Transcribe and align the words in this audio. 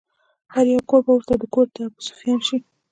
هر 0.53 0.65
يو 0.73 0.81
کور 0.89 1.01
به 1.05 1.11
ورته 1.13 1.33
کور 1.53 1.65
د 1.73 1.75
ابوسفيان 1.87 2.39
شي 2.47 2.57